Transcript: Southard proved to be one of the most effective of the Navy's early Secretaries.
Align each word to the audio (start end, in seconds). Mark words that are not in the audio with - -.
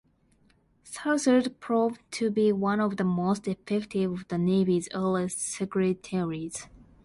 Southard 0.83 1.59
proved 1.59 2.01
to 2.11 2.31
be 2.31 2.51
one 2.51 2.79
of 2.79 2.97
the 2.97 3.03
most 3.03 3.47
effective 3.47 4.11
of 4.11 4.27
the 4.29 4.37
Navy's 4.39 4.89
early 4.95 5.29
Secretaries. 5.29 6.65